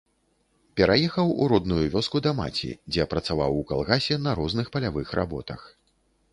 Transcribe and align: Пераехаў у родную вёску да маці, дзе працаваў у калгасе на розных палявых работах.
Пераехаў 0.79 1.33
у 1.43 1.49
родную 1.51 1.81
вёску 1.97 2.17
да 2.27 2.33
маці, 2.41 2.71
дзе 2.93 3.07
працаваў 3.13 3.51
у 3.61 3.63
калгасе 3.73 4.21
на 4.25 4.31
розных 4.43 4.67
палявых 4.77 5.07
работах. 5.21 5.71